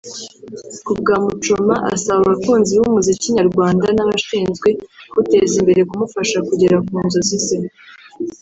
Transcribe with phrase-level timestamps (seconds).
[0.85, 4.69] Ku bwa Muchoma asaba abakunzi b’umuziki nyarwanda n’abashinzwe
[5.09, 7.57] kuwuteza imbere kumufasha kugera ku nzozi ze